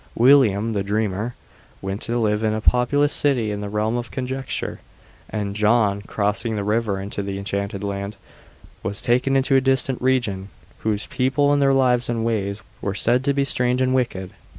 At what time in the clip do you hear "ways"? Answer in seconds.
12.25-12.63